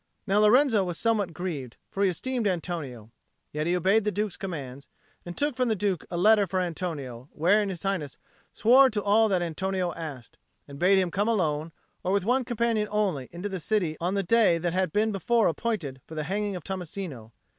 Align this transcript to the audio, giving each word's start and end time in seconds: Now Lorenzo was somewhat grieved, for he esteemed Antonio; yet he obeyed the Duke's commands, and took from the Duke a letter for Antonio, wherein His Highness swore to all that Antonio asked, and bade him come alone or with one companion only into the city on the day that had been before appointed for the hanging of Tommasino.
Now 0.25 0.39
Lorenzo 0.39 0.83
was 0.83 0.97
somewhat 0.97 1.31
grieved, 1.31 1.77
for 1.91 2.01
he 2.03 2.09
esteemed 2.09 2.47
Antonio; 2.47 3.11
yet 3.53 3.67
he 3.67 3.75
obeyed 3.77 4.03
the 4.03 4.11
Duke's 4.11 4.35
commands, 4.35 4.87
and 5.27 5.37
took 5.37 5.55
from 5.55 5.67
the 5.67 5.75
Duke 5.75 6.07
a 6.09 6.17
letter 6.17 6.47
for 6.47 6.59
Antonio, 6.59 7.29
wherein 7.33 7.69
His 7.69 7.83
Highness 7.83 8.17
swore 8.51 8.89
to 8.89 9.03
all 9.03 9.29
that 9.29 9.43
Antonio 9.43 9.93
asked, 9.93 10.39
and 10.67 10.79
bade 10.79 10.97
him 10.97 11.11
come 11.11 11.27
alone 11.27 11.71
or 12.03 12.11
with 12.11 12.25
one 12.25 12.43
companion 12.45 12.87
only 12.89 13.29
into 13.31 13.47
the 13.47 13.59
city 13.59 13.95
on 14.01 14.15
the 14.15 14.23
day 14.23 14.57
that 14.57 14.73
had 14.73 14.91
been 14.91 15.11
before 15.11 15.47
appointed 15.47 16.01
for 16.07 16.15
the 16.15 16.23
hanging 16.23 16.55
of 16.55 16.63
Tommasino. 16.63 17.31